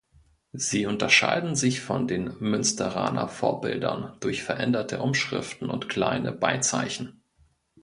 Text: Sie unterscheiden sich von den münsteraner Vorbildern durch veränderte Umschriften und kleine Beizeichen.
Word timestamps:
Sie 0.53 0.87
unterscheiden 0.87 1.55
sich 1.55 1.79
von 1.81 2.07
den 2.07 2.35
münsteraner 2.39 3.27
Vorbildern 3.27 4.17
durch 4.19 4.41
veränderte 4.41 4.99
Umschriften 4.99 5.69
und 5.69 5.89
kleine 5.89 6.31
Beizeichen. 6.31 7.21